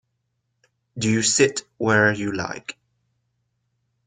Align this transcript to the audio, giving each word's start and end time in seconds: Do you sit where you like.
Do 0.97 1.11
you 1.11 1.21
sit 1.21 1.61
where 1.77 2.11
you 2.11 2.31
like. 2.35 2.75